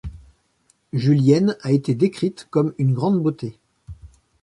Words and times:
Julienne 0.93 1.55
a 1.61 1.71
été 1.71 1.93
décrite 1.93 2.47
comme 2.49 2.73
une 2.79 2.95
grande 2.95 3.21
beauté. 3.21 3.59